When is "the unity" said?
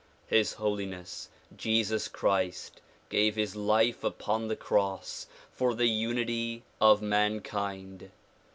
5.75-6.63